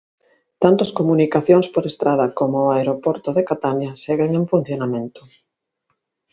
Tanto 0.61 0.79
as 0.85 0.95
comunicacións 0.99 1.67
por 1.73 1.83
estrada 1.91 2.25
como 2.39 2.57
o 2.63 2.71
aeroporto 2.77 3.29
de 3.37 3.45
Catania 3.49 3.91
seguen 4.03 4.31
en 4.39 4.43
funcionamento. 4.53 5.21